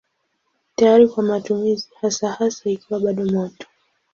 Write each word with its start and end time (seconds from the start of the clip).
Tayari 0.75 1.07
kwa 1.07 1.23
matumizi 1.23 1.89
hasa 2.01 2.31
hasa 2.31 2.69
ikiwa 2.69 2.99
bado 2.99 3.25
moto. 3.25 3.67